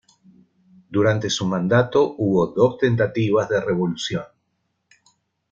Durante 0.89 1.29
su 1.29 1.45
mandato 1.45 2.15
hubo 2.17 2.47
dos 2.47 2.79
tentativas 2.79 3.47
de 3.49 3.61
revolución. 3.61 4.23